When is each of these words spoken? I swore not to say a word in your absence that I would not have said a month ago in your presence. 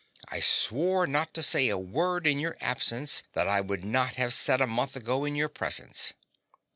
I 0.29 0.39
swore 0.39 1.05
not 1.05 1.31
to 1.35 1.43
say 1.43 1.69
a 1.69 1.77
word 1.77 2.25
in 2.25 2.39
your 2.39 2.57
absence 2.59 3.21
that 3.33 3.47
I 3.47 3.61
would 3.61 3.85
not 3.85 4.15
have 4.15 4.33
said 4.33 4.59
a 4.59 4.65
month 4.65 4.95
ago 4.95 5.25
in 5.25 5.35
your 5.35 5.47
presence. 5.47 6.15